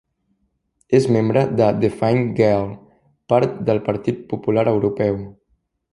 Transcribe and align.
És 0.99 1.05
membre 1.17 1.43
de 1.81 1.91
Fine 1.99 2.25
Gael, 2.41 2.65
part 3.35 3.61
del 3.69 3.83
Partit 3.91 4.29
Popular 4.33 4.65
Europeu. 4.73 5.25